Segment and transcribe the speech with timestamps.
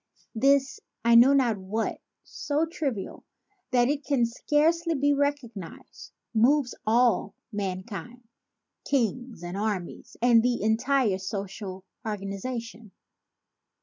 [0.33, 3.23] This 'I know not what* so trivial
[3.69, 8.23] that it can scarcely be recognized, moves all mankind,
[8.83, 12.93] kings and armies and the entire social organization.